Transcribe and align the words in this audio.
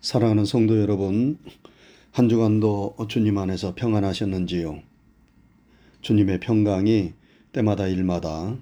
사랑하는 0.00 0.44
성도 0.44 0.80
여러분, 0.80 1.38
한 2.12 2.28
주간도 2.28 2.94
주님 3.08 3.36
안에서 3.36 3.74
평안하셨는지요? 3.74 4.80
주님의 6.02 6.38
평강이 6.38 7.14
때마다 7.50 7.88
일마다 7.88 8.56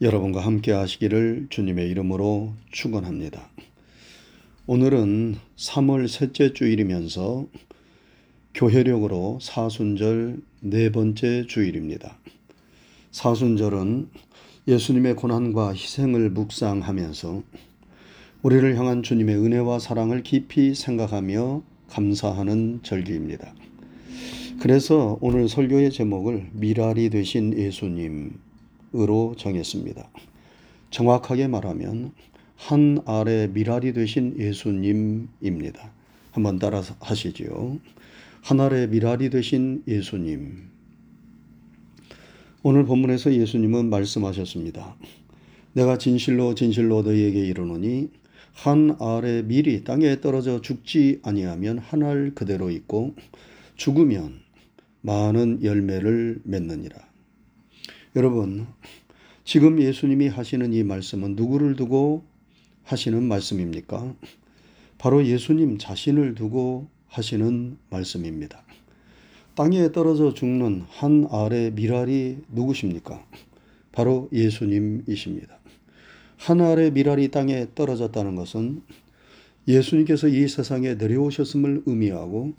여러분과 0.00 0.40
함께 0.40 0.70
하시기를 0.70 1.48
주님의 1.50 1.90
이름으로 1.90 2.52
축원합니다. 2.70 3.50
오늘은 4.68 5.34
3월 5.56 6.06
셋째 6.06 6.52
주일이면서 6.52 7.48
교회력으로 8.54 9.40
사순절 9.42 10.42
네 10.60 10.92
번째 10.92 11.44
주일입니다. 11.48 12.18
사순절은 13.10 14.10
예수님의 14.68 15.16
고난과 15.16 15.74
희생을 15.74 16.30
묵상하면서 16.30 17.42
우리를 18.42 18.76
향한 18.76 19.04
주님의 19.04 19.36
은혜와 19.36 19.78
사랑을 19.78 20.24
깊이 20.24 20.74
생각하며 20.74 21.62
감사하는 21.88 22.80
절기입니다. 22.82 23.54
그래서 24.58 25.16
오늘 25.20 25.48
설교의 25.48 25.92
제목을 25.92 26.48
미랄이 26.52 27.10
되신 27.10 27.56
예수님으로 27.56 29.36
정했습니다. 29.38 30.10
정확하게 30.90 31.46
말하면 31.46 32.10
한 32.56 32.98
알의 33.06 33.50
미랄이 33.50 33.92
되신 33.92 34.34
예수님입니다. 34.36 35.92
한번 36.32 36.58
따라 36.58 36.82
하시지요. 36.98 37.78
한 38.40 38.60
알의 38.60 38.88
미랄이 38.88 39.30
되신 39.30 39.84
예수님. 39.86 40.68
오늘 42.64 42.86
본문에서 42.86 43.34
예수님은 43.34 43.88
말씀하셨습니다. 43.88 44.96
내가 45.74 45.96
진실로 45.96 46.56
진실로 46.56 47.02
너희에게 47.02 47.38
이르노니 47.46 48.21
한 48.52 48.96
알의 49.00 49.44
밀이 49.44 49.84
땅에 49.84 50.20
떨어져 50.20 50.60
죽지 50.60 51.20
아니하면 51.22 51.78
한 51.78 52.02
알 52.02 52.32
그대로 52.34 52.70
있고 52.70 53.14
죽으면 53.76 54.40
많은 55.00 55.62
열매를 55.64 56.40
맺느니라. 56.44 56.96
여러분, 58.14 58.66
지금 59.44 59.80
예수님이 59.80 60.28
하시는 60.28 60.72
이 60.72 60.82
말씀은 60.84 61.34
누구를 61.34 61.76
두고 61.76 62.24
하시는 62.84 63.22
말씀입니까? 63.22 64.14
바로 64.98 65.24
예수님 65.26 65.78
자신을 65.78 66.34
두고 66.34 66.88
하시는 67.08 67.76
말씀입니다. 67.90 68.62
땅에 69.54 69.90
떨어져 69.92 70.32
죽는 70.34 70.84
한 70.88 71.26
알의 71.30 71.72
미랄이 71.72 72.38
누구십니까? 72.52 73.26
바로 73.90 74.28
예수님이십니다. 74.32 75.58
한 76.42 76.60
알의 76.60 76.90
미랄이 76.90 77.28
땅에 77.28 77.68
떨어졌다는 77.72 78.34
것은 78.34 78.82
예수님께서 79.68 80.26
이 80.26 80.48
세상에 80.48 80.96
내려오셨음을 80.96 81.84
의미하고 81.86 82.54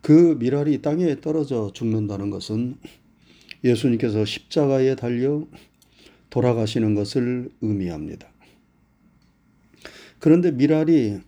그 0.00 0.36
미랄이 0.40 0.82
땅에 0.82 1.20
떨어져 1.20 1.70
죽는다는 1.72 2.30
것은 2.30 2.78
예수님께서 3.62 4.24
십자가에 4.24 4.96
달려 4.96 5.46
돌아가시는 6.30 6.96
것을 6.96 7.48
의미합니다. 7.60 8.26
그런데 10.18 10.50
미랄이 10.50 11.20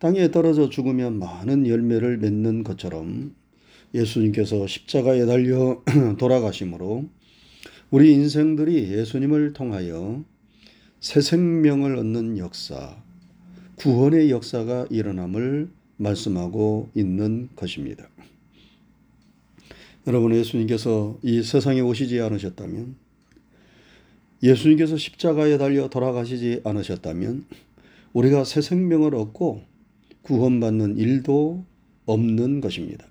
땅에 0.00 0.32
떨어져 0.32 0.68
죽으면 0.68 1.20
많은 1.20 1.68
열매를 1.68 2.18
맺는 2.18 2.64
것처럼 2.64 3.32
예수님께서 3.94 4.66
십자가에 4.66 5.24
달려 5.24 5.84
돌아가심으로 6.18 7.04
우리 7.92 8.12
인생들이 8.12 8.90
예수님을 8.90 9.52
통하여 9.52 10.24
새 11.06 11.20
생명을 11.20 11.94
얻는 11.98 12.36
역사, 12.36 12.96
구원의 13.76 14.28
역사가 14.32 14.88
일어남을 14.90 15.70
말씀하고 15.98 16.90
있는 16.96 17.48
것입니다. 17.54 18.08
여러분, 20.08 20.34
예수님께서 20.34 21.16
이 21.22 21.44
세상에 21.44 21.78
오시지 21.78 22.20
않으셨다면, 22.20 22.96
예수님께서 24.42 24.96
십자가에 24.96 25.58
달려 25.58 25.88
돌아가시지 25.88 26.62
않으셨다면, 26.64 27.44
우리가 28.12 28.42
새 28.42 28.60
생명을 28.60 29.14
얻고 29.14 29.62
구원받는 30.22 30.98
일도 30.98 31.64
없는 32.06 32.60
것입니다. 32.60 33.06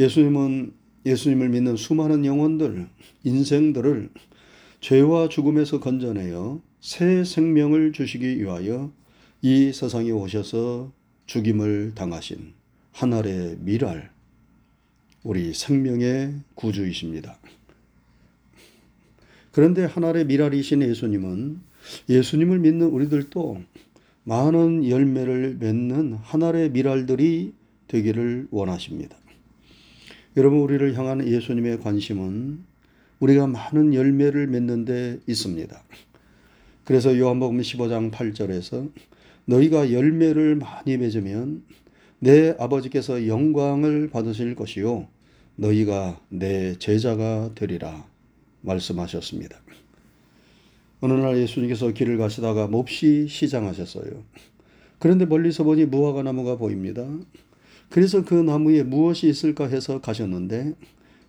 예수님은 0.00 0.72
예수님을 1.06 1.50
믿는 1.50 1.76
수많은 1.76 2.24
영혼들, 2.24 2.88
인생들을 3.22 4.10
죄와 4.80 5.28
죽음에서 5.28 5.78
건져내어 5.78 6.65
새 6.80 7.24
생명을 7.24 7.92
주시기 7.92 8.40
위하여 8.40 8.92
이 9.42 9.72
세상에 9.72 10.10
오셔서 10.10 10.92
죽임을 11.26 11.92
당하신 11.94 12.52
하늘의 12.92 13.58
미랄, 13.60 14.10
우리 15.22 15.52
생명의 15.52 16.34
구주이십니다. 16.54 17.38
그런데 19.52 19.84
하늘의 19.84 20.26
미랄이신 20.26 20.82
예수님은 20.82 21.60
예수님을 22.08 22.58
믿는 22.58 22.86
우리들도 22.86 23.62
많은 24.24 24.88
열매를 24.88 25.56
맺는 25.58 26.14
하늘의 26.14 26.70
미랄들이 26.70 27.52
되기를 27.88 28.48
원하십니다. 28.50 29.16
여러분, 30.36 30.58
우리를 30.58 30.96
향한 30.98 31.26
예수님의 31.26 31.80
관심은 31.80 32.64
우리가 33.20 33.46
많은 33.46 33.94
열매를 33.94 34.46
맺는 34.46 34.84
데 34.84 35.18
있습니다. 35.26 35.82
그래서 36.86 37.18
요한복음 37.18 37.58
15장 37.58 38.12
8절에서 38.12 38.92
너희가 39.46 39.90
열매를 39.90 40.54
많이 40.54 40.96
맺으면 40.96 41.64
내 42.20 42.54
아버지께서 42.60 43.26
영광을 43.26 44.08
받으실 44.08 44.54
것이요 44.54 45.08
너희가 45.56 46.20
내 46.28 46.78
제자가 46.78 47.50
되리라 47.56 48.06
말씀하셨습니다. 48.60 49.60
어느 51.00 51.12
날 51.14 51.38
예수님께서 51.38 51.90
길을 51.90 52.18
가시다가 52.18 52.68
몹시 52.68 53.26
시장하셨어요. 53.28 54.22
그런데 55.00 55.26
멀리서 55.26 55.64
보니 55.64 55.86
무화과 55.86 56.22
나무가 56.22 56.56
보입니다. 56.56 57.04
그래서 57.90 58.24
그 58.24 58.34
나무에 58.34 58.84
무엇이 58.84 59.28
있을까 59.28 59.66
해서 59.66 60.00
가셨는데 60.00 60.74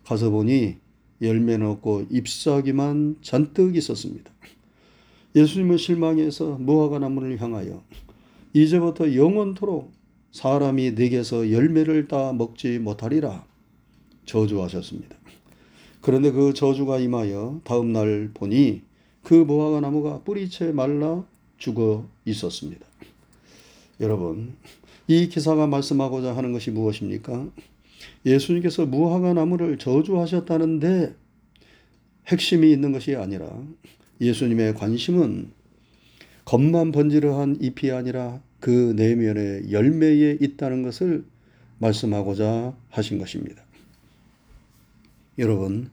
가서 0.04 0.30
보니 0.30 0.76
열매는 1.20 1.66
없고 1.66 2.06
잎사귀만 2.12 3.16
잔뜩 3.22 3.74
있었습니다. 3.74 4.30
예수님은 5.38 5.76
실망해서 5.76 6.56
무화과 6.58 6.98
나무를 6.98 7.40
향하여 7.40 7.82
이제부터 8.52 9.14
영원토록 9.14 9.92
사람이 10.32 10.92
내게서 10.92 11.52
열매를 11.52 12.08
따 12.08 12.32
먹지 12.32 12.80
못하리라 12.80 13.46
저주하셨습니다. 14.26 15.16
그런데 16.00 16.32
그 16.32 16.52
저주가 16.54 16.98
임하여 16.98 17.60
다음 17.62 17.92
날 17.92 18.30
보니 18.34 18.82
그 19.22 19.34
무화과 19.34 19.80
나무가 19.80 20.22
뿌리채 20.22 20.72
말라 20.72 21.24
죽어 21.56 22.06
있었습니다. 22.24 22.84
여러분, 24.00 24.56
이 25.06 25.28
기사가 25.28 25.66
말씀하고자 25.66 26.36
하는 26.36 26.52
것이 26.52 26.70
무엇입니까? 26.70 27.48
예수님께서 28.26 28.86
무화과 28.86 29.34
나무를 29.34 29.78
저주하셨다는데 29.78 31.14
핵심이 32.26 32.70
있는 32.72 32.92
것이 32.92 33.16
아니라 33.16 33.48
예수님의 34.20 34.74
관심은 34.74 35.50
겉만 36.44 36.92
번지르한 36.92 37.58
잎이 37.60 37.90
아니라 37.92 38.40
그 38.60 38.94
내면의 38.96 39.70
열매에 39.70 40.38
있다는 40.40 40.82
것을 40.82 41.24
말씀하고자 41.78 42.74
하신 42.90 43.18
것입니다. 43.18 43.62
여러분, 45.38 45.90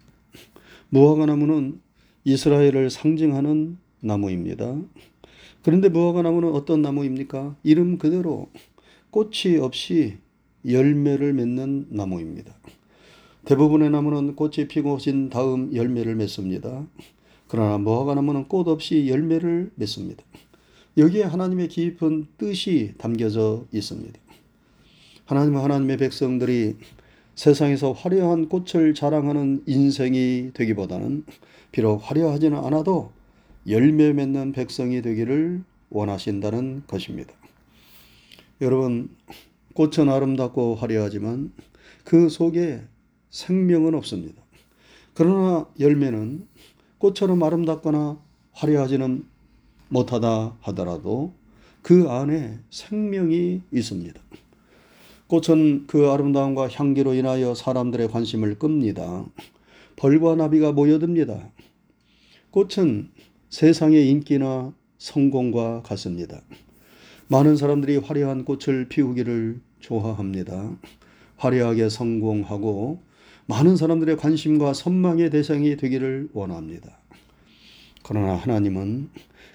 무화과 0.90 1.28
나무는 1.28 1.80
이스라엘을 2.24 2.90
상징하는 2.90 3.78
나무입니다. 4.00 4.82
그런데 5.64 5.90
무화과 5.90 6.24
나무는 6.24 6.54
어떤 6.54 6.82
나무입니까? 6.82 7.56
이름 7.64 7.98
그대로 7.98 8.50
꽃이 9.12 9.58
없이 9.60 10.18
열매를 10.68 11.34
맺는 11.34 11.88
나무입니다. 11.90 12.56
대부분의 13.46 13.92
나무는 13.92 14.36
꽃이 14.36 14.68
피고 14.68 14.98
진 14.98 15.30
다음 15.30 15.76
열매를 15.76 16.16
맺습니다. 16.16 16.88
그러나 17.48 17.78
무화과 17.78 18.16
나무는 18.16 18.48
꽃 18.48 18.68
없이 18.68 19.08
열매를 19.08 19.72
맺습니다. 19.76 20.24
여기에 20.98 21.24
하나님의 21.24 21.68
깊은 21.68 22.28
뜻이 22.38 22.94
담겨져 22.98 23.66
있습니다. 23.72 24.20
하나님은 25.26 25.62
하나님의 25.62 25.98
백성들이 25.98 26.76
세상에서 27.36 27.92
화려한 27.92 28.48
꽃을 28.48 28.94
자랑하는 28.94 29.64
인생이 29.66 30.52
되기보다는 30.54 31.26
비록 31.72 31.98
화려하지는 31.98 32.58
않아도 32.58 33.12
열매 33.68 34.14
맺는 34.14 34.54
백성이 34.54 35.02
되기를 35.02 35.64
원하신다는 35.90 36.84
것입니다. 36.88 37.34
여러분, 38.62 39.10
꽃은 39.74 40.08
아름답고 40.10 40.76
화려하지만 40.76 41.52
그 42.06 42.30
속에 42.30 42.82
생명은 43.30 43.96
없습니다. 43.96 44.42
그러나 45.14 45.68
열매는 45.80 46.48
꽃처럼 46.98 47.44
아름답거나 47.44 48.20
화려하지는 48.54 49.26
못하다 49.90 50.58
하더라도 50.62 51.34
그 51.82 52.10
안에 52.10 52.60
생명이 52.70 53.62
있습니다. 53.72 54.20
꽃은 55.28 55.88
그 55.88 56.10
아름다움과 56.10 56.70
향기로 56.70 57.14
인하여 57.14 57.56
사람들의 57.56 58.10
관심을 58.10 58.58
끕니다. 58.60 59.26
벌과 59.96 60.36
나비가 60.36 60.72
모여듭니다. 60.72 61.52
꽃은 62.52 63.10
세상의 63.50 64.10
인기나 64.10 64.74
성공과 64.98 65.82
같습니다. 65.84 66.42
많은 67.28 67.58
사람들이 67.58 67.98
화려한 67.98 68.46
꽃을 68.46 68.88
피우기를 68.88 69.60
좋아합니다. 69.80 70.78
화려하게 71.38 71.90
성공하고 71.90 73.00
많은 73.48 73.78
사람들의 73.78 74.18
관심과 74.18 74.74
선망의 74.74 75.30
대상이 75.30 75.78
되기를 75.78 76.30
원합니다. 76.34 76.98
그러나 78.04 78.36
하나님은 78.36 79.10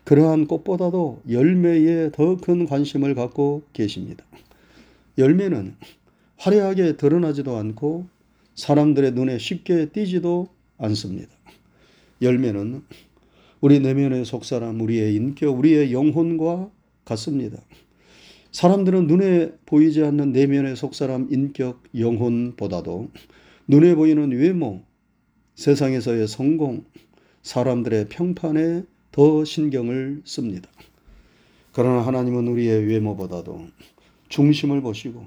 그러한 0.04 0.46
꽃보다도 0.46 1.22
열매에 1.28 2.10
더 2.12 2.36
큰 2.36 2.66
관심을 2.66 3.14
갖고 3.14 3.62
계십니다. 3.72 4.24
열매는 5.18 5.74
화려하게 6.36 6.96
드러나지도 6.96 7.56
않고 7.56 8.06
사람들의 8.54 9.12
눈에 9.12 9.38
쉽게 9.38 9.86
띄지도 9.90 10.48
않습니다. 10.78 11.28
열매는 12.22 12.82
우리 13.60 13.80
내면의 13.80 14.24
속사람, 14.24 14.80
우리의 14.80 15.14
인격, 15.14 15.58
우리의 15.58 15.92
영혼과 15.92 16.70
같습니다. 17.04 17.58
사람들은 18.52 19.06
눈에 19.06 19.52
보이지 19.66 20.02
않는 20.02 20.32
내면의 20.32 20.76
속사람, 20.76 21.28
인격, 21.30 21.82
영혼보다도 21.96 23.10
눈에 23.70 23.94
보이는 23.94 24.32
외모, 24.32 24.82
세상에서의 25.54 26.26
성공, 26.26 26.84
사람들의 27.42 28.08
평판에 28.08 28.82
더 29.12 29.44
신경을 29.44 30.22
씁니다. 30.24 30.68
그러나 31.70 32.04
하나님은 32.04 32.48
우리의 32.48 32.88
외모보다도 32.88 33.68
중심을 34.28 34.80
보시고 34.80 35.24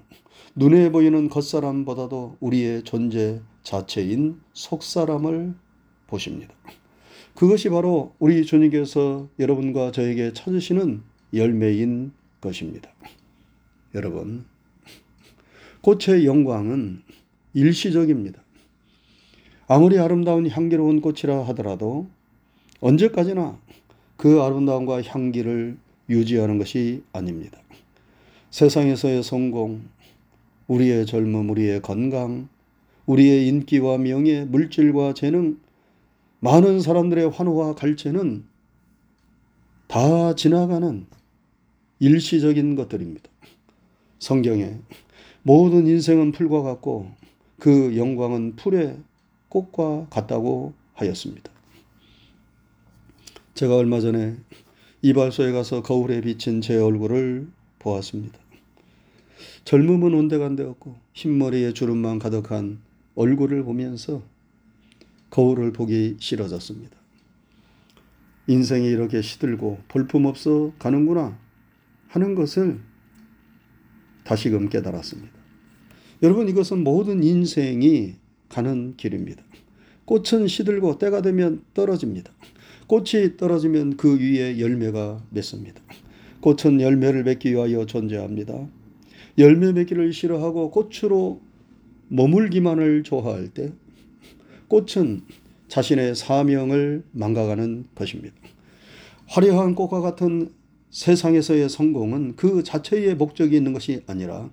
눈에 0.58 0.92
보이는 0.92 1.30
겉사람보다도 1.30 2.36
우리의 2.42 2.84
존재 2.84 3.42
자체인 3.62 4.42
속사람을 4.52 5.54
보십니다. 6.08 6.54
그것이 7.36 7.70
바로 7.70 8.14
우리 8.20 8.46
주님께서 8.46 9.30
여러분과 9.40 9.94
저에게 9.94 10.34
찾으시는 10.34 11.02
열매인 11.34 12.12
것입니다. 12.42 12.90
여러분, 13.96 14.44
꽃의 15.80 16.26
영광은 16.26 17.04
일시적입니다. 17.54 18.42
아무리 19.68 19.98
아름다운 19.98 20.50
향기로운 20.50 21.02
꽃이라 21.02 21.44
하더라도 21.48 22.08
언제까지나 22.82 23.58
그 24.18 24.42
아름다움과 24.42 25.02
향기를 25.04 25.78
유지하는 26.10 26.58
것이 26.58 27.04
아닙니다. 27.14 27.60
세상에서의 28.52 29.24
성공, 29.24 29.82
우리의 30.68 31.06
젊음, 31.06 31.50
우리의 31.50 31.82
건강, 31.82 32.48
우리의 33.06 33.48
인기와 33.48 33.98
명예, 33.98 34.46
물질과 34.46 35.14
재능, 35.14 35.58
많은 36.40 36.82
사람들의 36.82 37.30
환호와 37.30 37.76
갈채는 37.76 38.44
다 39.88 40.36
지나가는 40.36 41.06
일시적인 42.00 42.76
것들입니다. 42.76 43.30
성경에 44.20 44.78
모든 45.42 45.88
인생은 45.88 46.32
풀과 46.32 46.62
같고 46.62 47.12
그 47.64 47.96
영광은 47.96 48.58
풀의 48.58 48.98
꽃과 49.48 50.08
같다고 50.10 50.74
하였습니다. 50.96 51.50
제가 53.54 53.78
얼마 53.78 54.02
전에 54.02 54.36
이발소에 55.02 55.54
가서 55.54 55.82
거울에 55.82 56.20
비친 56.20 56.60
제 56.60 56.76
얼굴을 56.76 57.48
보았습니다. 57.80 58.38
젊음은 59.64 60.14
온데간데 60.14 60.64
없고 60.64 60.98
흰머리에 61.14 61.72
주름만 61.72 62.20
가득한 62.20 62.82
얼굴을 63.16 63.64
보면서 63.64 64.24
거울을 65.30 65.72
보기 65.72 66.18
싫어졌습니다. 66.20 66.98
인생이 68.48 68.88
이렇게 68.88 69.22
시들고 69.22 69.80
볼품없어 69.88 70.74
가는구나 70.80 71.40
하는 72.10 72.36
것을 72.36 72.82
다시금 74.26 74.68
깨달았습니다. 74.68 75.43
여러분 76.24 76.48
이것은 76.48 76.86
모든 76.86 77.22
인생이 77.22 78.16
가는 78.48 78.96
길입니다. 78.96 79.44
꽃은 80.06 80.48
시들고 80.48 80.98
때가 80.98 81.22
되면 81.22 81.66
떨어집니다. 81.74 82.32
꽃이 82.88 83.36
떨어지면 83.36 83.98
그 83.98 84.18
위에 84.18 84.58
열매가 84.58 85.22
맺습니다. 85.32 85.82
꽃은 86.40 86.80
열매를 86.80 87.24
맺기 87.26 87.52
위하여 87.52 87.86
존재합니다. 87.86 88.68
열매 89.38 89.74
맺기를 89.74 90.14
싫어하고 90.14 90.72
꽃으로 90.72 91.42
머물기만을 92.08 93.04
좋아할 93.04 93.50
때 93.50 93.74
꽃은 94.70 95.24
자신의 95.68 96.16
사명을 96.16 97.04
망가가는 97.12 97.86
것입니다. 97.96 98.34
화려한 99.26 99.76
꽃과 99.76 100.00
같은 100.00 100.54
세상에서의 100.90 101.68
성공은 101.68 102.38
그 102.38 102.64
자체의 102.64 103.16
목적이 103.16 103.58
있는 103.58 103.74
것이 103.74 104.04
아니라 104.08 104.50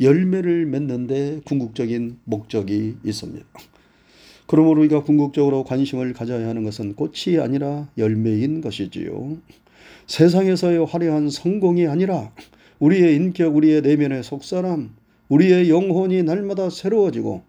열매를 0.00 0.66
맺는데 0.66 1.40
궁극적인 1.44 2.18
목적이 2.24 2.96
있습니다. 3.04 3.44
그러므로 4.46 4.80
우리가 4.80 5.04
궁극적으로 5.04 5.64
관심을 5.64 6.12
가져야 6.12 6.48
하는 6.48 6.64
것은 6.64 6.94
꽃이 6.94 7.38
아니라 7.40 7.88
열매인 7.96 8.60
것이지요. 8.60 9.38
세상에서의 10.06 10.84
화려한 10.84 11.30
성공이 11.30 11.86
아니라 11.86 12.32
우리의 12.78 13.16
인격, 13.16 13.56
우리의 13.56 13.82
내면의 13.82 14.22
속사람, 14.22 14.90
우리의 15.28 15.70
영혼이 15.70 16.22
날마다 16.22 16.68
새로워지고 16.68 17.42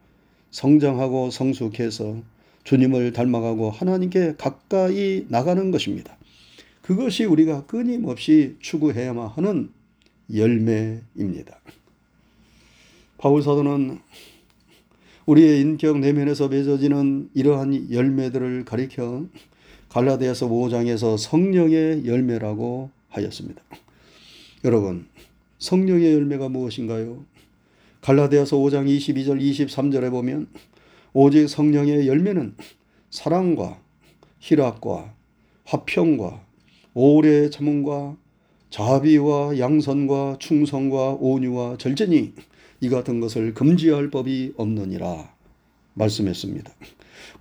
성장하고 0.51 1.31
성숙해서 1.31 2.21
주님을 2.63 3.11
닮아가고 3.11 3.69
하나님께 3.69 4.35
가까이 4.37 5.25
나가는 5.27 5.71
것입니다. 5.71 6.17
그것이 6.81 7.25
우리가 7.25 7.65
끊임없이 7.65 8.55
추구해야만 8.59 9.27
하는 9.27 9.69
열매입니다. 10.33 11.59
바울 13.25 13.41
사도는 13.41 13.97
우리의 15.25 15.59
인격 15.59 15.97
내면에서 15.97 16.47
맺어지는 16.47 17.31
이러한 17.33 17.91
열매들을 17.91 18.65
가리켜 18.65 19.25
갈라디아서 19.89 20.47
5장에서 20.47 21.17
성령의 21.17 22.05
열매라고 22.05 22.91
하였습니다. 23.09 23.63
여러분, 24.63 25.07
성령의 25.57 26.13
열매가 26.13 26.49
무엇인가요? 26.49 27.25
갈라디아서 28.01 28.57
5장 28.57 28.85
22절 28.85 29.41
23절에 29.41 30.11
보면 30.11 30.45
오직 31.13 31.49
성령의 31.49 32.07
열매는 32.07 32.53
사랑과 33.09 33.79
희락과 34.37 35.15
화평과 35.63 36.45
오래 36.93 37.49
참음과 37.49 38.17
자비와 38.69 39.57
양선과 39.57 40.35
충성과 40.37 41.17
온유와 41.19 41.77
절제니 41.77 42.35
이 42.85 42.89
같은 42.89 43.19
것을 43.19 43.55
금지할 43.55 44.11
법이 44.11 44.53
없느니라 44.57 45.33
말씀했습니다. 45.95 46.71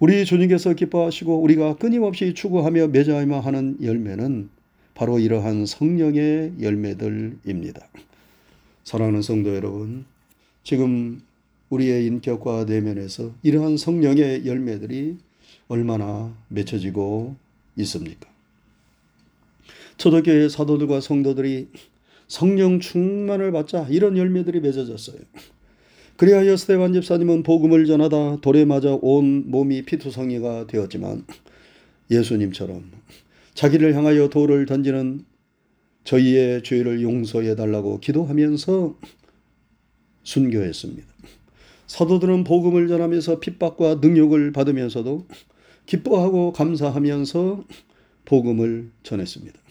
우리 0.01 0.25
주님께서 0.25 0.73
기뻐하시고 0.73 1.43
우리가 1.43 1.77
끊임없이 1.77 2.33
추구하며 2.33 2.89
맺어야만 2.89 3.41
하는 3.41 3.77
열매는 3.83 4.49
바로 4.95 5.19
이러한 5.19 5.67
성령의 5.67 6.55
열매들입니다. 6.63 7.87
사랑하는 8.85 9.21
성도 9.21 9.55
여러분, 9.55 10.07
지금 10.63 11.21
우리의 11.69 12.07
인격과 12.07 12.65
내면에서 12.65 13.33
이러한 13.43 13.77
성령의 13.77 14.47
열매들이 14.47 15.19
얼마나 15.69 16.35
맺혀지고 16.49 17.37
있습니까? 17.77 18.31
초대교회 19.99 20.49
사도들과 20.49 21.01
성도들이 21.03 21.69
성령 22.29 22.81
충만을 22.81 23.53
받자 23.53 23.87
이런 23.91 24.17
열매들이 24.17 24.61
맺어졌어요. 24.61 25.19
그리하여 26.17 26.57
스테반 26.57 26.93
집사님은 26.93 27.43
복음을 27.43 27.87
전하다 27.87 28.41
돌에 28.41 28.65
맞아 28.65 28.97
온 29.01 29.51
몸이 29.51 29.83
피투성이가 29.83 30.69
되었지만 30.69 31.25
예수님처럼 32.11 32.91
자기를 33.55 33.95
향하여 33.95 34.29
돌을 34.29 34.67
던지는 34.67 35.25
저희의 36.05 36.63
죄를 36.63 37.03
용서해 37.03 37.57
달라고 37.57 37.99
기도하면서 38.01 38.97
순교했습니다. 40.23 41.07
사도들은 41.87 42.45
복음을 42.45 42.89
전하면서 42.89 43.41
핍박과 43.41 43.97
능욕을 43.97 44.53
받으면서도 44.53 45.27
기뻐하고 45.87 46.53
감사하면서 46.53 47.65
복음을 48.25 48.91
전했습니다. 49.03 49.64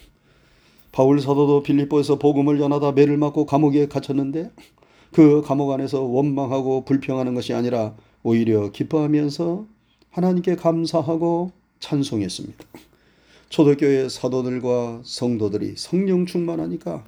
바울 0.93 1.19
사도도 1.19 1.63
빌립보에서 1.63 2.19
복음을 2.19 2.59
전하다 2.59 2.91
매를 2.91 3.17
맞고 3.17 3.47
감옥에 3.47 3.88
갇혔는데 3.88 4.51
그 5.12 5.41
감옥 5.41 5.71
안에서 5.71 6.03
원망하고 6.03 6.85
불평하는 6.85 7.33
것이 7.33 7.51
아니라 7.51 7.95
오히려 8.21 8.71
기뻐하면서 8.71 9.65
하나님께 10.12 10.55
감사하고 10.55 11.51
찬송했습니다. 11.79 12.63
초대교회 13.50 14.07
사도들과 14.07 15.01
성도들이 15.03 15.73
성령 15.77 16.27
충만하니까 16.27 17.03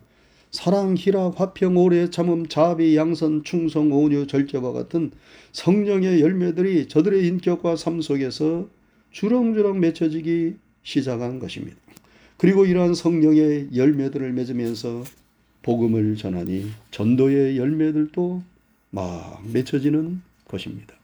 사랑, 0.49 0.95
희락, 0.97 1.39
화평, 1.39 1.77
오래 1.77 2.09
참음, 2.09 2.47
자비, 2.47 2.97
양선, 2.97 3.43
충성, 3.43 3.91
온유, 3.91 4.25
절제와 4.25 4.71
같은 4.71 5.11
성령의 5.51 6.21
열매들이 6.21 6.87
저들의 6.87 7.27
인격과 7.27 7.75
삶 7.75 8.01
속에서 8.01 8.67
주렁주렁 9.11 9.79
맺혀지기 9.79 10.55
시작한 10.81 11.37
것입니다. 11.37 11.84
그리고 12.37 12.65
이러한 12.65 12.93
성령의 12.93 13.69
열매들을 13.75 14.31
맺으면서 14.33 15.03
복음을 15.61 16.15
전하니 16.15 16.69
전도의 16.91 17.57
열매들도 17.57 18.43
막 18.91 19.41
맺혀지는 19.51 20.21
것입니다. 20.47 20.95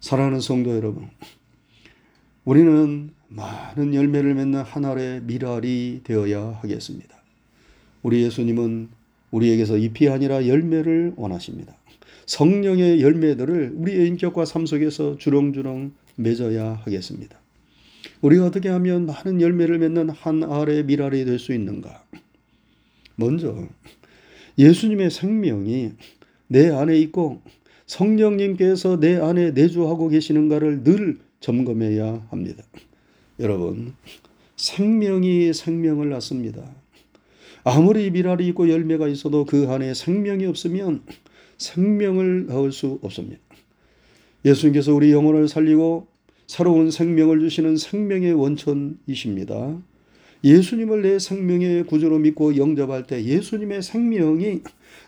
사랑하는 0.00 0.40
성도 0.40 0.74
여러분, 0.76 1.08
우리는 2.44 3.10
많은 3.28 3.94
열매를 3.94 4.34
맺는 4.34 4.62
하나의 4.62 5.22
미랄이 5.22 6.00
되어야 6.04 6.58
하겠습니다. 6.60 7.16
우리 8.02 8.22
예수님은 8.22 8.88
우리에게서 9.30 9.76
잎이 9.76 10.08
아니라 10.08 10.46
열매를 10.46 11.14
원하십니다. 11.16 11.76
성령의 12.26 13.00
열매들을 13.00 13.72
우리의 13.74 14.08
인격과 14.08 14.44
삶 14.44 14.66
속에서 14.66 15.16
주렁주렁 15.18 15.92
맺어야 16.16 16.82
하겠습니다. 16.84 17.39
우리가 18.20 18.46
어떻게 18.46 18.68
하면 18.68 19.06
많은 19.06 19.40
열매를 19.40 19.78
맺는 19.78 20.10
한 20.10 20.44
알의 20.44 20.84
미랄이 20.84 21.24
될 21.24 21.38
수 21.38 21.54
있는가? 21.54 22.04
먼저 23.16 23.66
예수님의 24.58 25.10
생명이 25.10 25.92
내 26.48 26.70
안에 26.70 26.98
있고 26.98 27.40
성령님께서 27.86 29.00
내 29.00 29.16
안에 29.16 29.52
내주하고 29.52 30.08
계시는가를 30.08 30.84
늘 30.84 31.18
점검해야 31.40 32.26
합니다. 32.30 32.62
여러분, 33.38 33.94
생명이 34.56 35.52
생명을 35.54 36.10
낳습니다. 36.10 36.62
아무리 37.64 38.10
미랄이 38.10 38.46
있고 38.48 38.68
열매가 38.68 39.08
있어도 39.08 39.44
그 39.44 39.70
안에 39.70 39.94
생명이 39.94 40.46
없으면 40.46 41.02
생명을 41.58 42.46
낳을 42.46 42.72
수 42.72 42.98
없습니다. 43.02 43.40
예수님께서 44.44 44.94
우리 44.94 45.12
영혼을 45.12 45.48
살리고 45.48 46.06
새로운 46.50 46.90
생명을 46.90 47.38
주시는 47.38 47.76
생명의 47.76 48.32
원천이십니다. 48.32 49.80
예수님을 50.42 51.02
내 51.02 51.20
생명의 51.20 51.84
구주로 51.84 52.18
믿고 52.18 52.56
영접할 52.56 53.06
때 53.06 53.24
예수님의 53.24 53.82
생명이 53.82 54.62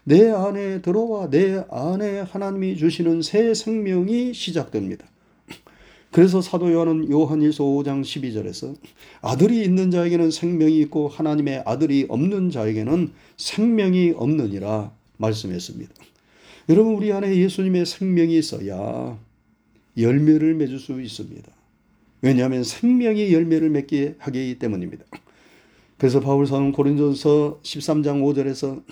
내 0.05 0.31
안에 0.31 0.83
들어와 0.83 1.29
내 1.31 1.65
안에 1.69 2.21
하나님이 2.21 2.77
주시는 2.77 3.23
새 3.23 3.55
생명이 3.55 4.35
시작됩니다. 4.35 5.05
그래서 6.13 6.41
사도 6.41 6.73
요한은 6.73 7.11
요한일서 7.11 7.65
5장 7.65 8.03
12절에서 8.03 8.77
아들이 9.21 9.65
있는 9.65 9.91
자에게는 9.91 10.31
생명이 10.31 10.79
있고 10.83 11.09
하나님의 11.09 11.65
아들이 11.67 12.07
없는 12.09 12.51
자에게는 12.51 13.11
생명이 13.37 14.13
없느니라 14.15 14.93
말씀했습니다. 15.17 15.93
여러분 16.69 16.95
우리 16.95 17.13
안에 17.13 17.37
예수님의 17.37 17.85
생명이 17.85 18.39
있어야 18.39 19.19
열매를 19.97 20.55
맺을 20.55 20.79
수 20.79 21.01
있습니다. 21.01 21.51
왜냐하면 22.23 22.65
생명이 22.65 23.33
열매를 23.33 23.71
맺게 23.71 24.17
하기 24.19 24.59
때문입니다. 24.59 25.05
그래서 25.99 26.21
바울 26.21 26.47
사는 26.47 26.73
고린도서 26.73 27.61
13장 27.63 28.23
5절에서 28.23 28.83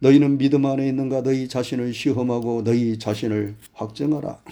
너희는 0.00 0.38
믿음 0.38 0.66
안에 0.66 0.88
있는가 0.88 1.22
너희 1.22 1.48
자신을 1.48 1.94
시험하고 1.94 2.64
너희 2.64 2.98
자신을 2.98 3.54
확정하라. 3.72 4.42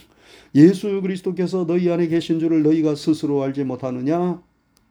예수 0.54 1.00
그리스도께서 1.00 1.66
너희 1.66 1.90
안에 1.90 2.08
계신 2.08 2.38
줄을 2.38 2.62
너희가 2.62 2.94
스스로 2.94 3.42
알지 3.42 3.64
못하느냐? 3.64 4.42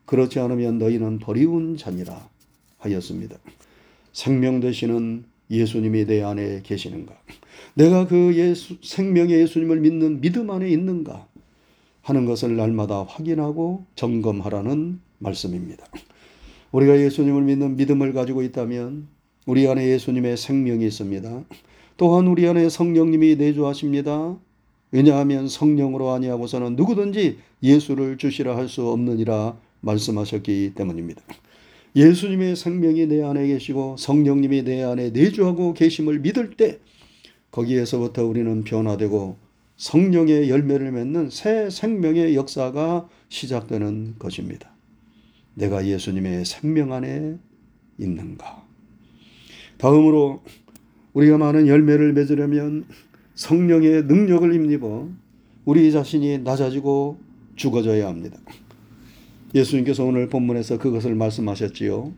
그렇지 0.06 0.40
않으면 0.40 0.78
너희는 0.78 1.20
버리운 1.20 1.78
자니라 1.78 2.28
하였습니다. 2.80 3.38
생명 4.14 4.60
되시는 4.60 5.26
예수님이 5.50 6.06
내 6.06 6.22
안에 6.24 6.62
계시는가? 6.64 7.16
내가 7.74 8.08
그 8.08 8.36
예수, 8.36 8.76
생명의 8.82 9.40
예수님을 9.42 9.80
믿는 9.80 10.22
믿음 10.22 10.50
안에 10.50 10.70
있는가? 10.70 11.28
하는 12.02 12.26
것을 12.26 12.56
날마다 12.56 13.04
확인하고 13.04 13.86
점검하라는 13.96 15.00
말씀입니다. 15.20 15.86
우리가 16.72 17.00
예수님을 17.00 17.44
믿는 17.44 17.76
믿음을 17.76 18.14
가지고 18.14 18.42
있다면 18.42 19.08
우리 19.46 19.68
안에 19.68 19.88
예수님의 19.90 20.38
생명이 20.38 20.86
있습니다. 20.86 21.44
또한 21.98 22.28
우리 22.28 22.48
안에 22.48 22.70
성령님이 22.70 23.36
내주하십니다. 23.36 24.36
왜냐하면 24.92 25.48
성령으로 25.48 26.12
아니하고서는 26.12 26.76
누구든지 26.76 27.38
예수를 27.62 28.18
주시라 28.18 28.58
할 28.58 28.68
수 28.68 28.88
없느니라 28.88 29.58
말씀하셨기 29.82 30.74
때문입니다. 30.76 31.22
예수님의 31.96 32.56
생명이 32.56 33.08
내 33.08 33.24
안에 33.24 33.48
계시고 33.48 33.98
성령님이 33.98 34.64
내 34.64 34.82
안에 34.82 35.12
내주하고 35.12 35.74
계심을 35.74 36.20
믿을 36.20 36.52
때 36.52 36.80
거기에서부터 37.52 38.26
우리는 38.26 38.64
변화되고 38.64 39.38
성령의 39.78 40.50
열매를 40.50 40.92
맺는 40.92 41.30
새 41.30 41.70
생명의 41.70 42.36
역사가 42.36 43.10
시작되는 43.30 44.16
것입니다. 44.20 44.72
내가 45.54 45.86
예수님의 45.86 46.46
생명 46.46 46.94
안에 46.94 47.38
있는가? 47.98 48.64
다음으로 49.78 50.44
우리가 51.14 51.38
많은 51.38 51.68
열매를 51.68 52.14
맺으려면 52.14 52.86
성령의 53.36 54.04
능력을 54.04 54.54
힘입어 54.54 55.10
우리 55.66 55.92
자신이 55.92 56.40
낮아지고 56.40 57.20
죽어져야 57.56 58.08
합니다. 58.08 58.40
예수님께서 59.54 60.06
오늘 60.06 60.30
본문에서 60.30 60.78
그것을 60.78 61.16
말씀하셨지요. 61.16 62.14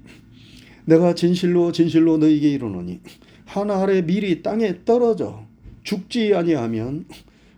내가 0.85 1.15
진실로 1.15 1.71
진실로 1.71 2.17
너에게 2.17 2.49
이르노니 2.49 2.99
하나 3.53 3.83
아래 3.83 4.01
밀이 4.01 4.41
땅에 4.41 4.83
떨어져 4.83 5.45
죽지 5.83 6.33
아니하면 6.33 7.05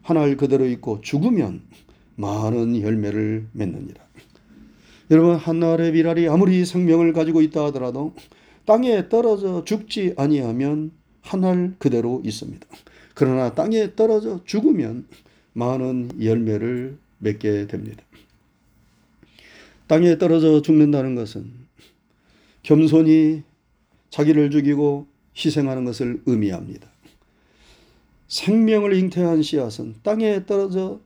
하나를 0.01 0.35
그대로 0.35 0.67
있고 0.67 0.99
죽으면 0.99 1.61
많은 2.17 2.81
열매를 2.81 3.47
맺느니라. 3.53 4.03
여러분 5.11 5.35
한나의 5.37 5.93
미랄이 5.93 6.27
아무리 6.27 6.65
생명을 6.65 7.13
가지고 7.13 7.41
있다 7.41 7.63
하더라도 7.67 8.13
땅에 8.65 9.07
떨어져 9.07 9.63
죽지 9.63 10.15
아니하면 10.17 10.91
한 11.21 11.45
알 11.45 11.75
그대로 11.79 12.21
있습니다. 12.25 12.67
그러나 13.13 13.53
땅에 13.53 13.95
떨어져 13.95 14.41
죽으면 14.43 15.07
많은 15.53 16.11
열매를 16.21 16.97
맺게 17.19 17.67
됩니다. 17.67 18.03
땅에 19.87 20.17
떨어져 20.17 20.61
죽는다는 20.61 21.15
것은 21.15 21.53
겸손히 22.63 23.43
자기를 24.09 24.51
죽이고 24.51 25.14
희생하는 25.37 25.85
것을 25.85 26.21
의미합니다. 26.25 26.87
생명을 28.27 28.95
잉태한 28.95 29.41
씨앗은 29.41 29.95
땅에 30.03 30.45
떨어져 30.45 30.99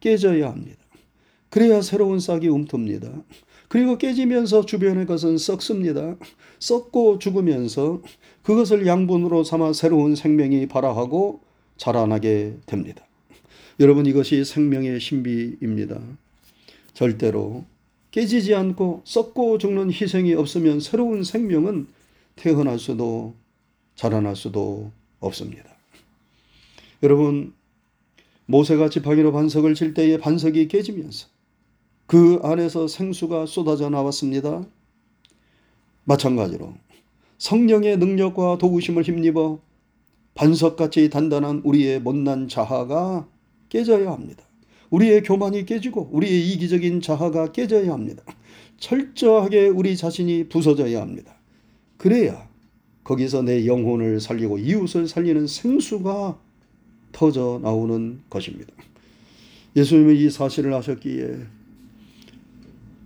깨져야 0.00 0.48
합니다. 0.50 0.78
그래야 1.50 1.80
새로운 1.82 2.20
싹이 2.20 2.48
움텡니다. 2.48 3.24
그리고 3.68 3.98
깨지면서 3.98 4.64
주변의 4.64 5.06
것은 5.06 5.38
썩습니다. 5.38 6.16
썩고 6.58 7.18
죽으면서 7.18 8.02
그것을 8.42 8.86
양분으로 8.86 9.44
삼아 9.44 9.74
새로운 9.74 10.14
생명이 10.14 10.66
발화하고 10.68 11.40
자라나게 11.76 12.56
됩니다. 12.66 13.04
여러분 13.80 14.06
이것이 14.06 14.44
생명의 14.44 14.98
신비입니다. 15.00 16.00
절대로 16.94 17.64
깨지지 18.10 18.54
않고 18.54 19.02
썩고 19.04 19.58
죽는 19.58 19.92
희생이 19.92 20.34
없으면 20.34 20.80
새로운 20.80 21.22
생명은 21.22 21.86
태어날 22.34 22.78
수도 22.78 23.34
자라날 23.98 24.36
수도 24.36 24.92
없습니다. 25.18 25.64
여러분 27.02 27.52
모세가 28.46 28.90
지팡이로 28.90 29.32
반석을 29.32 29.74
칠 29.74 29.92
때에 29.92 30.18
반석이 30.18 30.68
깨지면서 30.68 31.26
그 32.06 32.38
안에서 32.44 32.86
생수가 32.86 33.46
쏟아져 33.46 33.90
나왔습니다. 33.90 34.64
마찬가지로 36.04 36.74
성령의 37.38 37.98
능력과 37.98 38.58
도우심을 38.58 39.02
힘입어 39.02 39.58
반석같이 40.34 41.10
단단한 41.10 41.62
우리의 41.64 42.00
못난 42.00 42.46
자아가 42.46 43.26
깨져야 43.68 44.12
합니다. 44.12 44.44
우리의 44.90 45.24
교만이 45.24 45.66
깨지고 45.66 46.08
우리의 46.12 46.52
이기적인 46.52 47.00
자아가 47.00 47.50
깨져야 47.50 47.92
합니다. 47.92 48.22
철저하게 48.78 49.66
우리 49.66 49.96
자신이 49.96 50.48
부서져야 50.48 51.00
합니다. 51.00 51.34
그래야 51.96 52.47
거기서 53.08 53.40
내 53.40 53.64
영혼을 53.64 54.20
살리고 54.20 54.58
이웃을 54.58 55.08
살리는 55.08 55.46
생수가 55.46 56.38
터져 57.10 57.58
나오는 57.62 58.20
것입니다. 58.28 58.70
예수님은 59.74 60.14
이 60.14 60.28
사실을 60.28 60.74
아셨기에 60.74 61.38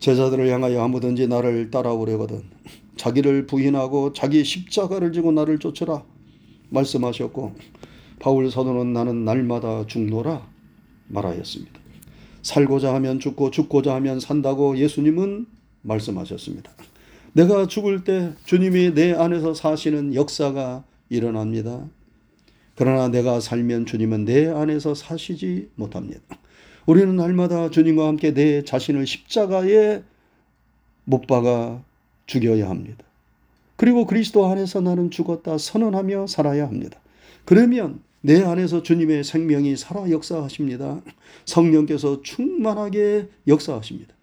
제자들을 0.00 0.50
향하여 0.50 0.82
아무든지 0.82 1.28
나를 1.28 1.70
따라오려거든 1.70 2.42
자기를 2.96 3.46
부인하고 3.46 4.12
자기 4.12 4.42
십자가를 4.42 5.12
지고 5.12 5.30
나를 5.30 5.60
쫓으라 5.60 6.02
말씀하셨고 6.70 7.54
바울 8.18 8.50
사도는 8.50 8.92
나는 8.92 9.24
날마다 9.24 9.86
죽노라 9.86 10.48
말하였습니다. 11.06 11.80
살고자 12.42 12.92
하면 12.94 13.20
죽고 13.20 13.52
죽고자 13.52 13.94
하면 13.94 14.18
산다고 14.18 14.76
예수님은 14.76 15.46
말씀하셨습니다. 15.82 16.72
내가 17.34 17.66
죽을 17.66 18.04
때 18.04 18.32
주님이 18.44 18.94
내 18.94 19.14
안에서 19.14 19.54
사시는 19.54 20.14
역사가 20.14 20.84
일어납니다. 21.08 21.88
그러나 22.74 23.08
내가 23.08 23.40
살면 23.40 23.86
주님은 23.86 24.24
내 24.24 24.48
안에서 24.48 24.94
사시지 24.94 25.70
못합니다. 25.74 26.20
우리는 26.86 27.14
날마다 27.16 27.70
주님과 27.70 28.06
함께 28.06 28.34
내 28.34 28.62
자신을 28.64 29.06
십자가에 29.06 30.02
못 31.04 31.26
박아 31.26 31.82
죽여야 32.26 32.68
합니다. 32.68 33.04
그리고 33.76 34.06
그리스도 34.06 34.46
안에서 34.46 34.80
나는 34.80 35.10
죽었다 35.10 35.58
선언하며 35.58 36.26
살아야 36.26 36.66
합니다. 36.66 37.00
그러면 37.44 38.00
내 38.20 38.42
안에서 38.42 38.82
주님의 38.82 39.24
생명이 39.24 39.76
살아 39.76 40.08
역사하십니다. 40.10 41.00
성령께서 41.44 42.22
충만하게 42.22 43.28
역사하십니다. 43.48 44.14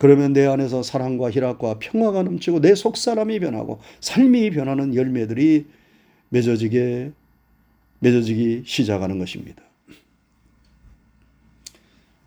그러면 0.00 0.32
내 0.32 0.46
안에서 0.46 0.82
사랑과 0.82 1.30
희락과 1.30 1.78
평화가 1.78 2.22
넘치고 2.22 2.62
내 2.62 2.74
속사람이 2.74 3.38
변하고 3.40 3.80
삶이 4.00 4.50
변하는 4.50 4.94
열매들이 4.94 5.66
맺어지게 6.30 7.12
맺어지기 7.98 8.62
시작하는 8.64 9.18
것입니다. 9.18 9.62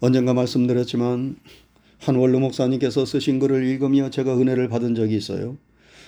언젠가 0.02 0.36
말씀드렸지만 0.36 1.36
한 1.98 2.16
원로 2.16 2.40
목사님께서 2.42 3.08
쓰신 3.08 3.40
글을 3.40 3.66
읽으며 3.66 4.12
제가 4.12 4.38
은혜를 4.38 4.68
받은 4.68 4.94
적이 4.94 5.16
있어요. 5.16 5.58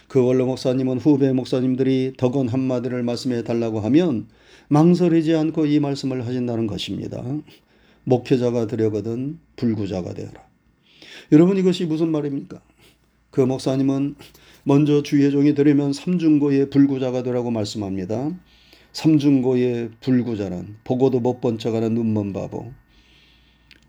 그 0.08 0.24
원로 0.24 0.46
목사님은 0.46 1.00
후배 1.00 1.34
목사님들이 1.34 2.14
덕원 2.16 2.48
한마디를 2.48 3.02
말씀해 3.02 3.44
달라고 3.44 3.80
하면 3.80 4.28
망설이지 4.68 5.34
않고 5.34 5.66
이 5.66 5.80
말씀을 5.80 6.28
하신다는 6.28 6.68
것입니다. 6.68 7.24
목회자가 8.04 8.68
되려거든 8.68 9.40
불구자가 9.56 10.14
되어라. 10.14 10.55
여러분 11.32 11.58
이것이 11.58 11.86
무슨 11.86 12.10
말입니까? 12.10 12.62
그 13.32 13.42
목사님은 13.42 14.16
먼저 14.64 15.04
주의 15.04 15.30
종이 15.32 15.54
되려면 15.54 15.94
삼중고의 15.94 16.70
불구자가 16.70 17.24
되라고 17.24 17.52
말씀합니다. 17.52 18.32
삼중고의 18.94 19.92
불구자는 20.02 20.78
보고도 20.84 21.20
못 21.20 21.42
본 21.42 21.58
척하는 21.58 21.94
눈먼 21.96 22.32
바보, 22.32 22.72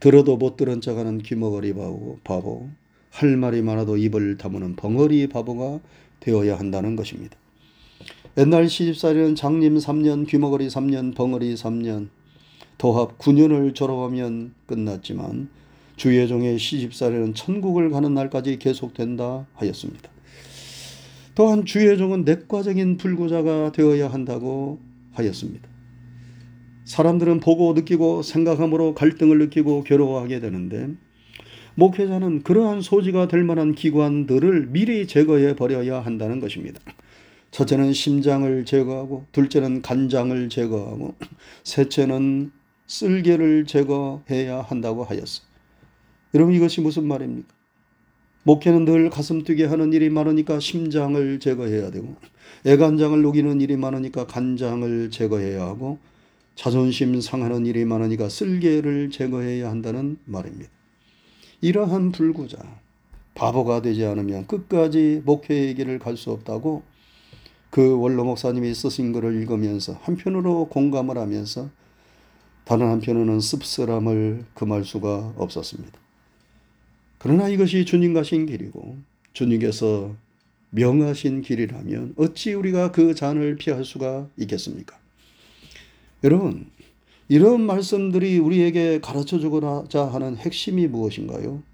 들어도 0.00 0.36
못 0.36 0.56
들은 0.56 0.80
척하는 0.80 1.18
귀머거리 1.18 1.74
바보, 1.74 2.18
바보, 2.24 2.68
할 3.10 3.36
말이 3.36 3.62
많아도 3.62 3.96
입을 3.96 4.36
다무는 4.36 4.76
벙어리 4.76 5.26
바보가 5.28 5.80
되어야 6.20 6.58
한다는 6.58 6.96
것입니다. 6.96 7.36
옛날 8.36 8.68
시집살이는 8.68 9.36
장님 9.36 9.76
3년, 9.76 10.26
귀머거리 10.26 10.68
3년, 10.68 11.14
벙어리 11.14 11.54
3년, 11.54 12.08
도합 12.76 13.16
9년을 13.18 13.74
졸업하면 13.74 14.52
끝났지만 14.66 15.48
주의 15.96 16.28
종의 16.28 16.58
시집살이는 16.58 17.34
천국을 17.34 17.90
가는 17.90 18.14
날까지 18.14 18.58
계속된다 18.58 19.46
하였습니다. 19.54 20.10
또한 21.34 21.64
주의 21.64 21.96
종은 21.98 22.24
내과적인 22.24 22.96
불구자가 22.96 23.72
되어야 23.72 24.08
한다고 24.08 24.78
하였습니다. 25.12 25.68
사람들은 26.84 27.40
보고 27.40 27.72
느끼고 27.72 28.22
생각함으로 28.22 28.94
갈등을 28.94 29.38
느끼고 29.38 29.84
괴로워하게 29.84 30.40
되는데 30.40 30.88
목회자는 31.74 32.42
그러한 32.42 32.80
소지가 32.80 33.28
될 33.28 33.44
만한 33.44 33.74
기관들을 33.74 34.68
미리 34.68 35.06
제거해 35.06 35.56
버려야 35.56 36.00
한다는 36.00 36.40
것입니다. 36.40 36.80
첫째는 37.50 37.92
심장을 37.92 38.64
제거하고, 38.64 39.26
둘째는 39.32 39.82
간장을 39.82 40.48
제거하고, 40.48 41.14
셋째는 41.64 42.50
쓸개를 42.86 43.66
제거해야 43.66 44.62
한다고 44.62 45.04
하였어. 45.04 45.42
여러분 46.34 46.54
이것이 46.54 46.80
무슨 46.80 47.06
말입니까? 47.06 47.48
목회는 48.42 48.84
늘 48.84 49.10
가슴 49.10 49.42
뛰게 49.42 49.64
하는 49.64 49.92
일이 49.92 50.08
많으니까 50.10 50.60
심장을 50.60 51.40
제거해야 51.40 51.90
되고, 51.90 52.14
애간장을 52.64 53.20
녹이는 53.22 53.60
일이 53.60 53.76
많으니까 53.76 54.26
간장을 54.26 55.10
제거해야 55.10 55.62
하고, 55.62 55.98
자존심 56.54 57.20
상하는 57.20 57.66
일이 57.66 57.84
많으니까 57.84 58.28
쓸개를 58.28 59.10
제거해야 59.10 59.68
한다는 59.68 60.16
말입니다. 60.24 60.70
이러한 61.60 62.12
불구자, 62.12 62.58
바보가 63.34 63.82
되지 63.82 64.04
않으면 64.04 64.46
끝까지 64.46 65.22
목회의 65.24 65.74
길을 65.74 65.98
갈 65.98 66.16
수 66.16 66.30
없다고 66.30 66.82
그 67.70 67.98
원로 67.98 68.24
목사님이 68.24 68.74
쓰신 68.74 69.12
글을 69.12 69.34
읽으면서 69.42 69.98
한편으로 70.02 70.68
공감을 70.68 71.18
하면서 71.18 71.68
다른 72.64 72.88
한편으로는 72.88 73.40
씁쓸함을 73.40 74.46
금할 74.54 74.84
수가 74.84 75.34
없었습니다. 75.36 76.05
그러나 77.26 77.48
이것이 77.48 77.84
주님 77.84 78.14
가신 78.14 78.46
길이고 78.46 78.98
주님께서 79.32 80.14
명하신 80.70 81.42
길이라면 81.42 82.14
어찌 82.18 82.54
우리가 82.54 82.92
그 82.92 83.16
잔을 83.16 83.56
피할 83.56 83.84
수가 83.84 84.28
있겠습니까? 84.36 84.96
여러분, 86.22 86.66
이런 87.28 87.62
말씀들이 87.62 88.38
우리에게 88.38 89.00
가르쳐 89.00 89.40
주고자 89.40 90.04
하는 90.04 90.36
핵심이 90.36 90.86
무엇인가요? 90.86 91.64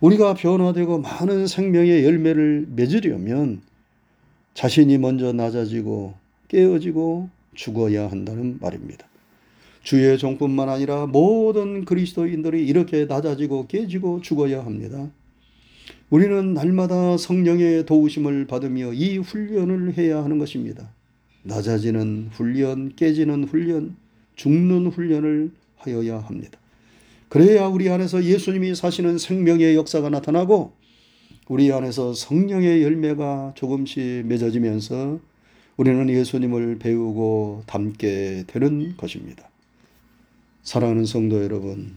우리가 0.00 0.32
변화되고 0.32 0.98
많은 0.98 1.46
생명의 1.46 2.06
열매를 2.06 2.68
맺으려면 2.70 3.60
자신이 4.54 4.96
먼저 4.96 5.34
낮아지고 5.34 6.14
깨어지고 6.48 7.28
죽어야 7.54 8.10
한다는 8.10 8.56
말입니다. 8.62 9.06
주의 9.88 10.18
종뿐만 10.18 10.68
아니라 10.68 11.06
모든 11.06 11.86
그리스도인들이 11.86 12.66
이렇게 12.66 13.06
낮아지고 13.06 13.68
깨지고 13.68 14.20
죽어야 14.20 14.62
합니다. 14.62 15.10
우리는 16.10 16.52
날마다 16.52 17.16
성령의 17.16 17.86
도우심을 17.86 18.46
받으며 18.48 18.92
이 18.92 19.16
훈련을 19.16 19.96
해야 19.96 20.22
하는 20.22 20.36
것입니다. 20.36 20.90
낮아지는 21.42 22.28
훈련, 22.32 22.94
깨지는 22.96 23.44
훈련, 23.44 23.96
죽는 24.36 24.88
훈련을 24.88 25.52
하여야 25.78 26.18
합니다. 26.18 26.58
그래야 27.30 27.66
우리 27.66 27.88
안에서 27.88 28.22
예수님이 28.22 28.74
사시는 28.74 29.16
생명의 29.16 29.74
역사가 29.74 30.10
나타나고 30.10 30.74
우리 31.48 31.72
안에서 31.72 32.12
성령의 32.12 32.82
열매가 32.82 33.54
조금씩 33.56 34.26
맺어지면서 34.26 35.18
우리는 35.78 36.10
예수님을 36.10 36.78
배우고 36.78 37.62
닮게 37.66 38.44
되는 38.48 38.94
것입니다. 38.98 39.47
사랑하는 40.68 41.06
성도 41.06 41.42
여러분, 41.42 41.94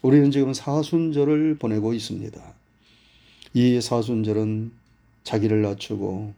우리는 0.00 0.30
지금 0.30 0.54
사순절을 0.54 1.56
보내고 1.58 1.92
있습니다. 1.92 2.40
이 3.52 3.80
사순절은 3.82 4.72
자기를 5.24 5.60
낮추고 5.60 6.32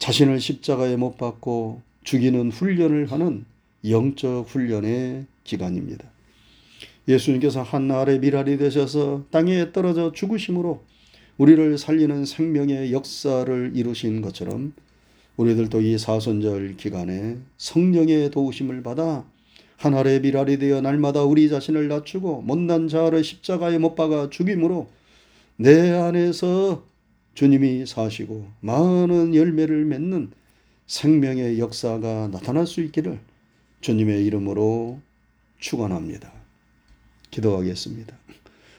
자신을 0.00 0.40
십자가에 0.40 0.96
못 0.96 1.16
박고 1.16 1.80
죽이는 2.02 2.50
훈련을 2.50 3.12
하는 3.12 3.44
영적 3.88 4.48
훈련의 4.48 5.26
기간입니다. 5.44 6.04
예수님께서 7.06 7.62
한 7.62 7.88
알의 7.88 8.18
미랄이 8.18 8.56
되셔서 8.56 9.22
땅에 9.30 9.70
떨어져 9.70 10.10
죽으심으로 10.10 10.82
우리를 11.38 11.78
살리는 11.78 12.24
생명의 12.24 12.92
역사를 12.92 13.70
이루신 13.72 14.22
것처럼 14.22 14.72
우리들도 15.36 15.80
이 15.82 15.98
사선절 15.98 16.78
기간에 16.78 17.38
성령의 17.58 18.32
도우심을 18.32 18.82
받아 18.82 19.24
한 19.76 19.94
알의 19.94 20.20
미랄이 20.20 20.58
되어 20.58 20.80
날마다 20.80 21.22
우리 21.22 21.48
자신을 21.48 21.88
낮추고 21.88 22.42
못난 22.42 22.88
자를 22.88 23.22
십자가에 23.22 23.78
못 23.78 23.94
박아 23.94 24.30
죽임으로 24.30 24.88
내 25.56 25.90
안에서 25.90 26.84
주님이 27.34 27.86
사시고 27.86 28.46
많은 28.60 29.34
열매를 29.34 29.84
맺는 29.84 30.30
생명의 30.86 31.58
역사가 31.58 32.28
나타날 32.28 32.66
수 32.66 32.80
있기를 32.82 33.18
주님의 33.80 34.24
이름으로 34.26 35.00
축원합니다. 35.58 36.32
기도하겠습니다. 37.30 38.16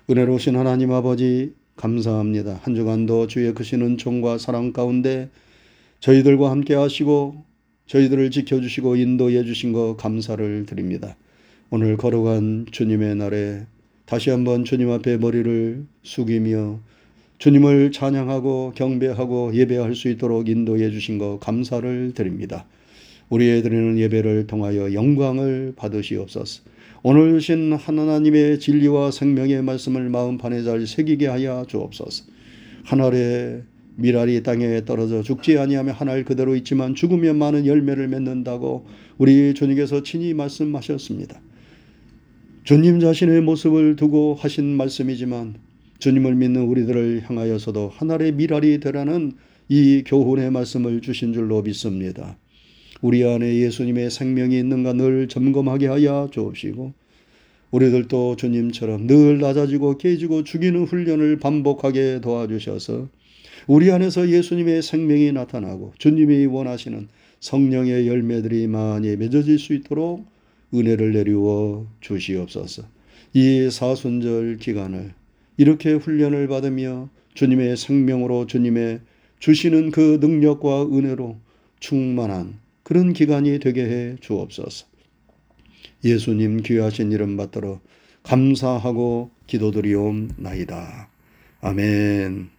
은혜로우신 0.10 0.56
하나님 0.56 0.92
아버지 0.92 1.54
감사합니다. 1.76 2.60
한 2.64 2.76
주간도 2.76 3.28
주의 3.28 3.54
크시는 3.54 3.98
종과 3.98 4.38
사랑 4.38 4.72
가운데 4.72 5.30
저희들과 6.00 6.52
함께 6.52 6.76
하시고 6.76 7.44
저희들을 7.88 8.32
지켜주시고 8.32 8.96
인도해 8.96 9.44
주신 9.44 9.74
것 9.74 9.96
감사를 9.98 10.66
드립니다. 10.66 11.16
오늘 11.70 11.98
걸어간 11.98 12.66
주님의 12.72 13.16
날에 13.16 13.66
다시 14.06 14.30
한번 14.30 14.66
주님 14.66 14.90
앞에 14.92 15.18
머리를 15.18 15.86
숙이며 16.04 16.80
주님을 17.38 17.92
찬양하고 17.92 18.74
경배하고 18.76 19.54
예배할 19.54 19.94
수 19.96 20.10
있도록 20.10 20.48
인도해 20.48 20.90
주신 20.92 21.18
것 21.18 21.40
감사를 21.40 22.14
드립니다. 22.14 22.66
우리의 23.30 23.64
드리는 23.64 23.98
예배를 23.98 24.48
통하여 24.48 24.94
영광을 24.94 25.74
받으시옵소서. 25.76 26.64
오늘 27.04 27.40
주신 27.40 27.74
하나님의 27.74 28.60
진리와 28.60 29.12
생명의 29.12 29.62
말씀을 29.64 30.10
마음판에 30.10 30.64
잘 30.64 30.88
새기게 30.88 31.28
하여 31.28 31.66
주옵소서. 31.68 32.26
하늘의 32.84 33.64
미랄이 33.98 34.44
땅에 34.44 34.84
떨어져 34.84 35.24
죽지 35.24 35.58
아니하며 35.58 35.94
하늘 35.94 36.26
그대로 36.26 36.56
있지만 36.56 36.96
죽으면 36.96 37.38
많은 37.38 37.66
열매를 37.66 38.08
맺는다고 38.08 38.86
우리 39.18 39.54
주님께서 39.54 40.04
친히 40.04 40.34
말씀하셨습니다. 40.34 41.42
주님 42.64 43.00
자신의 43.00 43.42
모습을 43.42 43.96
두고 43.96 44.36
하신 44.40 44.66
말씀이지만 44.76 45.56
주님을 46.00 46.36
믿는 46.36 46.64
우리들을 46.64 47.24
향하여서도 47.26 47.92
하늘의 47.94 48.34
미랄이 48.34 48.80
되라는 48.80 49.34
이 49.70 50.04
교훈의 50.06 50.52
말씀을 50.52 51.02
주신 51.02 51.34
줄로 51.34 51.62
믿습니다. 51.62 52.38
우리 53.02 53.24
안에 53.24 53.56
예수님의 53.56 54.10
생명이 54.10 54.58
있는가 54.58 54.94
늘 54.94 55.28
점검하게 55.28 55.88
하여 55.88 56.30
주옵시고 56.32 56.94
우리들도 57.72 58.36
주님처럼 58.36 59.08
늘 59.08 59.40
낮아지고 59.40 59.98
깨지고 59.98 60.44
죽이는 60.44 60.86
훈련을 60.86 61.40
반복하게 61.40 62.22
도와주셔서 62.22 63.08
우리 63.68 63.92
안에서 63.92 64.30
예수님의 64.30 64.82
생명이 64.82 65.32
나타나고 65.32 65.94
주님이 65.98 66.46
원하시는 66.46 67.08
성령의 67.40 68.08
열매들이 68.08 68.68
많이 68.68 69.16
맺어질 69.16 69.60
수 69.60 69.74
있도록 69.74 70.26
은혜를 70.74 71.14
내리워 71.14 71.88
주시옵소서. 72.02 72.84
이 73.34 73.70
사순절 73.70 74.58
기간을 74.58 75.14
이렇게 75.58 75.94
훈련을 75.94 76.48
받으며 76.48 77.10
주님의 77.34 77.78
생명으로 77.78 78.48
주님의 78.48 79.02
주시는 79.40 79.92
그 79.92 80.18
능력과 80.22 80.88
은혜로 80.88 81.38
충만한 81.80 82.60
그런 82.84 83.14
기간이 83.14 83.60
되게 83.60 83.84
해 83.84 84.16
주옵소서. 84.22 84.88
예수님 86.04 86.62
귀하신 86.62 87.12
이름 87.12 87.36
받들어 87.36 87.82
감사하고 88.24 89.32
기도드리옵나이다. 89.48 91.10
아멘. 91.62 92.55